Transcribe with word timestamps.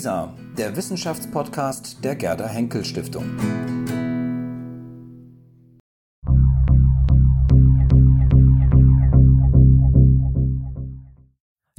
WISA, 0.00 0.32
der 0.56 0.76
Wissenschaftspodcast 0.76 2.02
der 2.02 2.16
Gerda 2.16 2.48
Henkel 2.48 2.86
Stiftung. 2.86 3.36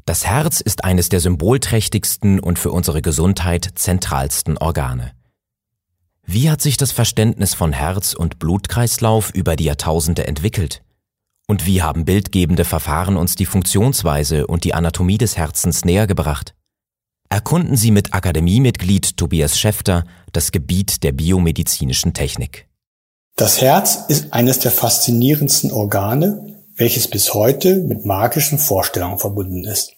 Das 0.05 0.27
Herz 0.27 0.61
ist 0.61 0.83
eines 0.83 1.09
der 1.09 1.19
symbolträchtigsten 1.19 2.39
und 2.39 2.59
für 2.59 2.71
unsere 2.71 3.01
Gesundheit 3.01 3.67
zentralsten 3.73 4.59
Organe. 4.59 5.13
Wie 6.23 6.51
hat 6.51 6.61
sich 6.61 6.77
das 6.77 6.91
Verständnis 6.91 7.55
von 7.55 7.73
Herz 7.73 8.13
und 8.13 8.37
Blutkreislauf 8.37 9.31
über 9.33 9.55
die 9.55 9.63
Jahrtausende 9.63 10.27
entwickelt? 10.27 10.83
Und 11.47 11.65
wie 11.65 11.81
haben 11.81 12.05
bildgebende 12.05 12.65
Verfahren 12.65 13.17
uns 13.17 13.33
die 13.33 13.47
Funktionsweise 13.47 14.45
und 14.45 14.63
die 14.63 14.75
Anatomie 14.75 15.17
des 15.17 15.37
Herzens 15.37 15.85
näher 15.85 16.05
gebracht? 16.05 16.53
Erkunden 17.31 17.77
Sie 17.77 17.91
mit 17.91 18.13
Akademiemitglied 18.13 19.15
Tobias 19.15 19.57
Schäfter 19.57 20.03
das 20.33 20.51
Gebiet 20.51 21.01
der 21.01 21.13
biomedizinischen 21.13 22.13
Technik. 22.13 22.67
Das 23.37 23.61
Herz 23.61 23.99
ist 24.09 24.33
eines 24.33 24.59
der 24.59 24.71
faszinierendsten 24.71 25.71
Organe, 25.71 26.57
welches 26.75 27.07
bis 27.07 27.33
heute 27.33 27.77
mit 27.77 28.03
magischen 28.03 28.59
Vorstellungen 28.59 29.17
verbunden 29.17 29.63
ist. 29.63 29.93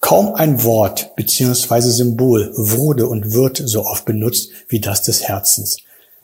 Kaum 0.00 0.34
ein 0.34 0.64
Wort 0.64 1.14
bzw. 1.14 1.80
Symbol 1.90 2.50
wurde 2.56 3.06
und 3.06 3.32
wird 3.32 3.62
so 3.64 3.86
oft 3.86 4.04
benutzt 4.04 4.50
wie 4.66 4.80
das 4.80 5.02
des 5.02 5.22
Herzens. 5.22 5.76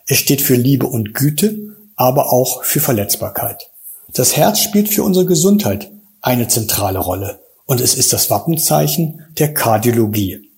Es 0.09 0.17
steht 0.17 0.43
für 0.43 0.57
Liebe 0.57 0.87
und 0.87 1.15
Güte, 1.15 1.77
aber 1.95 2.33
auch 2.33 2.65
für 2.65 2.81
Verletzbarkeit. 2.81 3.71
Das 4.13 4.37
Herz 4.37 4.59
spielt 4.59 4.89
für 4.89 5.05
unsere 5.05 5.27
Gesundheit 5.27 5.93
eine 6.23 6.49
zentrale 6.49 6.99
Rolle 6.99 7.39
und 7.71 7.81
es 7.81 7.95
ist 7.95 8.13
das 8.13 8.31
Wappenzeichen 8.31 9.23
der 9.39 9.55
Kardiologie. 9.55 10.51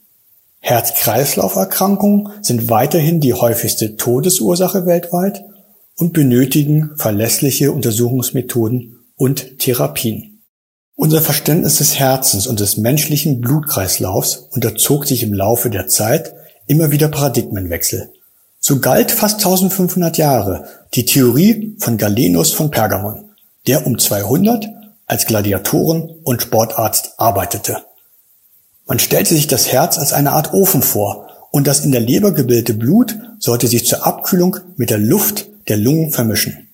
Herz-Kreislauf-Erkrankungen 0.61 2.31
sind 2.41 2.70
weiterhin 2.70 3.20
die 3.20 3.34
häufigste 3.34 3.97
Todesursache 3.97 4.86
weltweit 4.86 5.45
und 5.95 6.14
benötigen 6.14 6.92
verlässliche 6.97 7.70
Untersuchungsmethoden 7.70 9.05
und 9.14 9.59
Therapien. 9.59 10.42
Unser 10.97 11.20
Verständnis 11.20 11.77
des 11.77 11.98
Herzens 11.98 12.47
und 12.47 12.61
des 12.61 12.78
menschlichen 12.78 13.42
Blutkreislaufs 13.42 14.48
unterzog 14.51 15.06
sich 15.06 15.23
im 15.23 15.34
Laufe 15.34 15.69
der 15.69 15.89
Zeit 15.89 16.33
immer 16.67 16.92
wieder 16.92 17.08
Paradigmenwechsel. 17.08 18.08
So 18.58 18.79
galt 18.79 19.11
fast 19.11 19.34
1500 19.34 20.17
Jahre 20.17 20.64
die 20.95 21.05
Theorie 21.05 21.77
von 21.79 21.98
Galenus 21.98 22.53
von 22.53 22.70
Pergamon, 22.70 23.27
der 23.67 23.86
um 23.86 23.98
200 23.98 24.81
als 25.06 25.27
Gladiatoren 25.27 26.11
und 26.25 26.42
Sportarzt 26.42 27.14
arbeitete. 27.19 27.78
Man 28.86 28.98
stellte 28.98 29.34
sich 29.34 29.47
das 29.47 29.72
Herz 29.72 29.98
als 29.98 30.12
eine 30.12 30.33
Art 30.33 30.53
Ofen 30.53 30.83
vor 30.83 31.28
und 31.50 31.67
das 31.67 31.81
in 31.81 31.92
der 31.92 32.00
Leber 32.00 32.33
gebildete 32.33 32.75
Blut 32.75 33.19
sollte 33.39 33.69
sich 33.69 33.86
zur 33.86 34.06
Abkühlung 34.06 34.56
mit 34.77 34.91
der 34.91 34.98
Luft 34.98 35.48
der 35.69 35.77
Lungen 35.77 36.12
vermischen. 36.12 36.69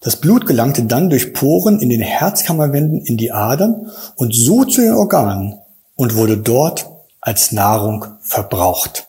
Das 0.00 0.16
Blut 0.16 0.46
gelangte 0.46 0.84
dann 0.84 1.10
durch 1.10 1.34
Poren 1.34 1.80
in 1.80 1.90
den 1.90 2.02
Herzkammerwänden 2.02 3.04
in 3.04 3.16
die 3.16 3.32
Adern 3.32 3.90
und 4.14 4.34
so 4.34 4.64
zu 4.64 4.80
den 4.80 4.92
Organen 4.92 5.58
und 5.96 6.14
wurde 6.14 6.36
dort 6.36 6.88
als 7.20 7.50
Nahrung 7.50 8.06
verbraucht. 8.20 9.08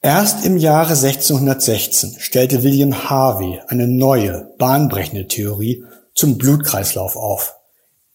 Erst 0.00 0.44
im 0.44 0.56
Jahre 0.56 0.94
1616 0.94 2.16
stellte 2.18 2.62
William 2.62 3.08
Harvey 3.08 3.60
eine 3.68 3.86
neue, 3.86 4.50
bahnbrechende 4.58 5.28
Theorie 5.28 5.84
zum 6.14 6.38
Blutkreislauf 6.38 7.16
auf. 7.16 7.56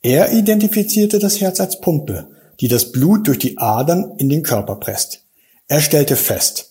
Er 0.02 0.32
identifizierte 0.32 1.20
das 1.20 1.42
Herz 1.42 1.60
als 1.60 1.82
Pumpe, 1.82 2.30
die 2.60 2.68
das 2.68 2.92
Blut 2.92 3.28
durch 3.28 3.40
die 3.40 3.58
Adern 3.58 4.14
in 4.18 4.30
den 4.30 4.44
Körper 4.44 4.76
presst. 4.76 5.22
Er 5.68 5.82
stellte 5.82 6.16
fest, 6.16 6.68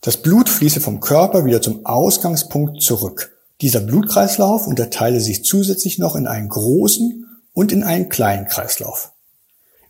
das 0.00 0.16
Blut 0.16 0.48
fließe 0.48 0.80
vom 0.80 1.00
Körper 1.00 1.44
wieder 1.44 1.60
zum 1.60 1.84
Ausgangspunkt 1.84 2.82
zurück. 2.82 3.32
Dieser 3.60 3.80
Blutkreislauf 3.80 4.66
unterteile 4.66 5.20
sich 5.20 5.44
zusätzlich 5.44 5.98
noch 5.98 6.14
in 6.14 6.28
einen 6.28 6.48
großen 6.48 7.26
und 7.52 7.72
in 7.72 7.82
einen 7.82 8.08
kleinen 8.08 8.46
Kreislauf. 8.46 9.12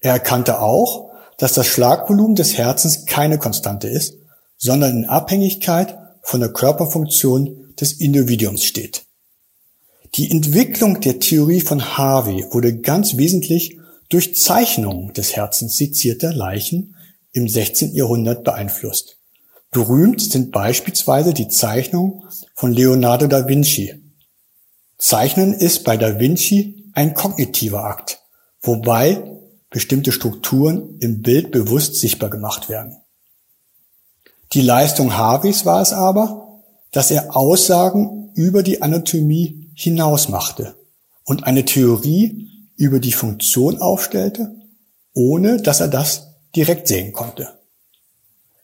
Er 0.00 0.12
erkannte 0.12 0.60
auch, 0.60 1.10
dass 1.37 1.53
das 1.53 1.66
Schlagvolumen 1.66 2.34
des 2.34 2.56
Herzens 2.56 3.04
keine 3.04 3.38
Konstante 3.38 3.88
ist, 3.88 4.14
sondern 4.56 4.98
in 4.98 5.04
Abhängigkeit 5.04 5.98
von 6.22 6.41
der 6.41 6.53
Körperfunktion 6.53 7.75
des 7.78 7.93
Individuums 7.93 8.64
steht. 8.64 9.04
Die 10.14 10.30
Entwicklung 10.30 11.00
der 11.00 11.20
Theorie 11.20 11.60
von 11.60 11.96
Harvey 11.96 12.44
wurde 12.50 12.78
ganz 12.78 13.16
wesentlich 13.16 13.78
durch 14.08 14.34
Zeichnungen 14.34 15.12
des 15.12 15.36
Herzens 15.36 15.76
sezierter 15.76 16.32
Leichen 16.32 16.96
im 17.32 17.48
16. 17.48 17.94
Jahrhundert 17.94 18.42
beeinflusst. 18.42 19.19
Berühmt 19.70 20.20
sind 20.20 20.50
beispielsweise 20.50 21.34
die 21.34 21.48
Zeichnungen 21.48 22.22
von 22.54 22.72
Leonardo 22.72 23.26
da 23.26 23.46
Vinci. 23.48 23.94
Zeichnen 24.96 25.52
ist 25.52 25.84
bei 25.84 25.96
da 25.96 26.19
Vinci 26.19 26.90
ein 26.94 27.14
kognitiver 27.14 27.84
Akt, 27.84 28.20
wobei 28.62 29.22
bestimmte 29.70 30.12
Strukturen 30.12 30.98
im 31.00 31.20
Bild 31.20 31.50
bewusst 31.50 31.96
sichtbar 31.96 32.30
gemacht 32.30 32.70
werden. 32.70 32.96
Die 34.54 34.62
Leistung 34.62 35.16
Harveys 35.16 35.66
war 35.66 35.82
es 35.82 35.92
aber, 35.92 36.62
dass 36.90 37.10
er 37.10 37.36
Aussagen 37.36 38.30
über 38.34 38.62
die 38.62 38.80
Anatomie 38.80 39.68
hinaus 39.78 40.28
machte 40.28 40.75
und 41.25 41.44
eine 41.44 41.65
Theorie 41.65 42.49
über 42.77 42.99
die 42.99 43.12
Funktion 43.12 43.78
aufstellte, 43.78 44.56
ohne 45.15 45.62
dass 45.62 45.81
er 45.81 45.87
das 45.87 46.34
direkt 46.56 46.89
sehen 46.89 47.12
konnte. 47.12 47.49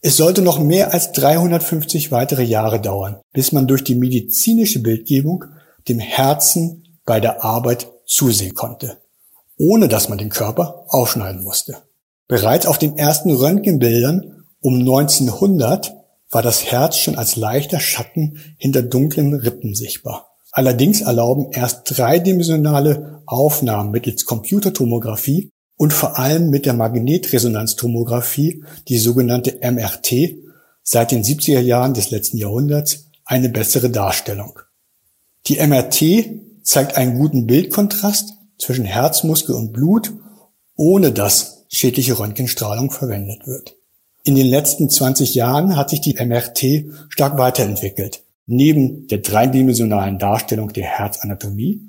Es 0.01 0.17
sollte 0.17 0.43
noch 0.43 0.59
mehr 0.59 0.93
als 0.93 1.13
350 1.13 2.11
weitere 2.11 2.43
Jahre 2.43 2.81
dauern, 2.81 3.21
bis 3.33 3.53
man 3.53 3.69
durch 3.69 3.85
die 3.85 3.95
medizinische 3.95 4.83
Bildgebung 4.83 5.45
dem 5.89 6.01
Herzen 6.01 6.99
bei 7.05 7.21
der 7.21 7.45
Arbeit 7.45 7.91
zusehen 8.07 8.55
konnte, 8.55 8.99
ohne 9.57 9.87
dass 9.87 10.09
man 10.09 10.19
den 10.19 10.31
Körper 10.31 10.85
aufschneiden 10.89 11.45
musste. 11.45 11.77
Bereits 12.27 12.67
auf 12.67 12.79
den 12.79 12.99
ersten 12.99 13.31
Röntgenbildern 13.31 14.45
um 14.61 14.81
1900 14.81 15.95
war 16.31 16.43
das 16.43 16.65
Herz 16.65 16.97
schon 16.97 17.17
als 17.17 17.37
leichter 17.37 17.79
Schatten 17.79 18.57
hinter 18.59 18.83
dunklen 18.83 19.33
Rippen 19.35 19.75
sichtbar. 19.75 20.34
Allerdings 20.57 21.01
erlauben 21.01 21.49
erst 21.51 21.99
dreidimensionale 21.99 23.23
Aufnahmen 23.27 23.91
mittels 23.91 24.25
Computertomographie 24.25 25.51
und 25.77 25.93
vor 25.93 26.17
allem 26.17 26.49
mit 26.49 26.65
der 26.65 26.75
Magnetresonanztomographie, 26.75 28.63
die 28.87 28.99
sogenannte 28.99 29.59
MRT, 29.61 30.37
seit 30.85 31.11
den 31.11 31.25
70er 31.25 31.59
Jahren 31.59 31.93
des 31.93 32.13
letzten 32.13 32.37
Jahrhunderts 32.37 33.07
eine 33.25 33.49
bessere 33.49 33.91
Darstellung. 33.91 34.61
Die 35.49 35.59
MRT 35.59 36.63
zeigt 36.63 36.97
einen 36.97 37.19
guten 37.19 37.49
Bildkontrast 37.49 38.35
zwischen 38.57 38.85
Herzmuskel 38.85 39.57
und 39.57 39.73
Blut, 39.73 40.13
ohne 40.77 41.11
dass 41.11 41.65
schädliche 41.69 42.17
Röntgenstrahlung 42.17 42.93
verwendet 42.93 43.49
wird. 43.49 43.75
In 44.23 44.37
den 44.37 44.47
letzten 44.47 44.89
20 44.89 45.35
Jahren 45.35 45.75
hat 45.75 45.91
sich 45.91 46.01
die 46.01 46.15
MRT 46.15 46.85
stark 47.09 47.39
weiterentwickelt. 47.39 48.24
Neben 48.47 49.07
der 49.09 49.19
dreidimensionalen 49.19 50.19
Darstellung 50.19 50.73
der 50.73 50.85
Herzanatomie 50.85 51.81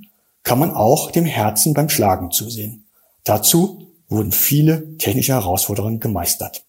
kann 0.43 0.59
man 0.59 0.71
auch 0.71 1.11
dem 1.11 1.25
Herzen 1.25 1.73
beim 1.73 1.89
Schlagen 1.89 2.31
zusehen. 2.31 2.85
Dazu 3.23 3.91
wurden 4.07 4.31
viele 4.31 4.97
technische 4.97 5.33
Herausforderungen 5.33 5.99
gemeistert. 5.99 6.63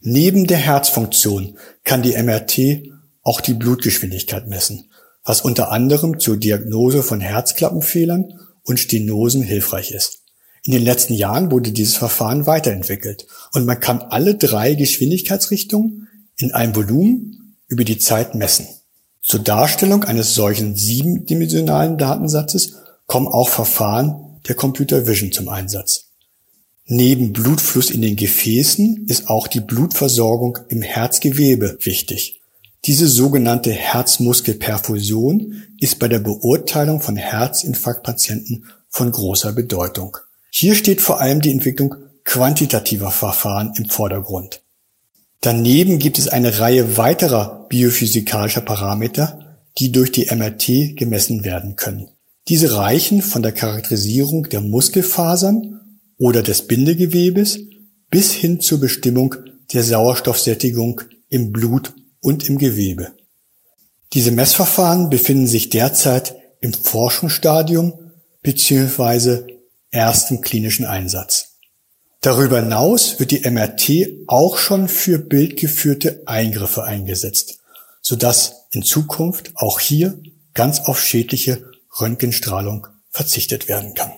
Neben 0.00 0.46
der 0.46 0.58
Herzfunktion 0.58 1.58
kann 1.84 2.02
die 2.02 2.20
MRT 2.20 2.90
auch 3.22 3.40
die 3.40 3.54
Blutgeschwindigkeit 3.54 4.48
messen, 4.48 4.90
was 5.24 5.42
unter 5.42 5.70
anderem 5.70 6.18
zur 6.18 6.36
Diagnose 6.36 7.02
von 7.02 7.20
Herzklappenfehlern 7.20 8.40
und 8.64 8.80
Stenosen 8.80 9.42
hilfreich 9.42 9.92
ist. 9.92 10.22
In 10.62 10.72
den 10.72 10.84
letzten 10.84 11.14
Jahren 11.14 11.50
wurde 11.50 11.72
dieses 11.72 11.96
Verfahren 11.96 12.46
weiterentwickelt 12.46 13.26
und 13.52 13.64
man 13.64 13.80
kann 13.80 14.02
alle 14.02 14.34
drei 14.34 14.74
Geschwindigkeitsrichtungen 14.74 16.08
in 16.36 16.52
einem 16.52 16.74
Volumen 16.76 17.56
über 17.68 17.84
die 17.84 17.98
Zeit 17.98 18.34
messen. 18.34 18.66
Zur 19.30 19.38
Darstellung 19.38 20.02
eines 20.02 20.34
solchen 20.34 20.74
siebendimensionalen 20.74 21.98
Datensatzes 21.98 22.72
kommen 23.06 23.28
auch 23.28 23.48
Verfahren 23.48 24.40
der 24.48 24.56
Computer 24.56 25.06
Vision 25.06 25.30
zum 25.30 25.48
Einsatz. 25.48 26.06
Neben 26.86 27.32
Blutfluss 27.32 27.92
in 27.92 28.02
den 28.02 28.16
Gefäßen 28.16 29.06
ist 29.06 29.28
auch 29.28 29.46
die 29.46 29.60
Blutversorgung 29.60 30.58
im 30.68 30.82
Herzgewebe 30.82 31.78
wichtig. 31.82 32.40
Diese 32.86 33.06
sogenannte 33.06 33.70
Herzmuskelperfusion 33.70 35.62
ist 35.78 36.00
bei 36.00 36.08
der 36.08 36.18
Beurteilung 36.18 37.00
von 37.00 37.14
Herzinfarktpatienten 37.14 38.64
von 38.88 39.12
großer 39.12 39.52
Bedeutung. 39.52 40.16
Hier 40.50 40.74
steht 40.74 41.00
vor 41.00 41.20
allem 41.20 41.40
die 41.40 41.52
Entwicklung 41.52 41.94
quantitativer 42.24 43.12
Verfahren 43.12 43.74
im 43.76 43.88
Vordergrund. 43.90 44.60
Daneben 45.40 45.98
gibt 45.98 46.18
es 46.18 46.28
eine 46.28 46.58
Reihe 46.58 46.98
weiterer 46.98 47.66
biophysikalischer 47.68 48.60
Parameter, 48.60 49.58
die 49.78 49.90
durch 49.90 50.12
die 50.12 50.26
MRT 50.26 50.96
gemessen 50.96 51.44
werden 51.44 51.76
können. 51.76 52.08
Diese 52.48 52.74
reichen 52.76 53.22
von 53.22 53.42
der 53.42 53.52
Charakterisierung 53.52 54.48
der 54.48 54.60
Muskelfasern 54.60 55.80
oder 56.18 56.42
des 56.42 56.66
Bindegewebes 56.66 57.60
bis 58.10 58.32
hin 58.32 58.60
zur 58.60 58.80
Bestimmung 58.80 59.36
der 59.72 59.82
Sauerstoffsättigung 59.82 61.00
im 61.28 61.52
Blut 61.52 61.94
und 62.20 62.48
im 62.48 62.58
Gewebe. 62.58 63.12
Diese 64.12 64.32
Messverfahren 64.32 65.08
befinden 65.08 65.46
sich 65.46 65.70
derzeit 65.70 66.34
im 66.60 66.74
Forschungsstadium 66.74 68.12
bzw. 68.42 69.44
ersten 69.90 70.40
klinischen 70.40 70.84
Einsatz. 70.84 71.49
Darüber 72.22 72.60
hinaus 72.60 73.18
wird 73.18 73.30
die 73.30 73.48
MRT 73.48 74.28
auch 74.28 74.58
schon 74.58 74.88
für 74.88 75.18
bildgeführte 75.18 76.22
Eingriffe 76.26 76.84
eingesetzt, 76.84 77.60
sodass 78.02 78.66
in 78.72 78.82
Zukunft 78.82 79.52
auch 79.54 79.80
hier 79.80 80.20
ganz 80.52 80.80
auf 80.80 81.00
schädliche 81.00 81.70
Röntgenstrahlung 81.98 82.88
verzichtet 83.08 83.68
werden 83.68 83.94
kann. 83.94 84.12